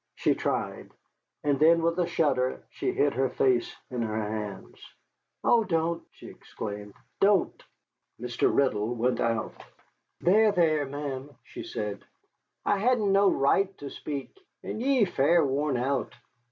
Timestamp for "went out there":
8.95-10.51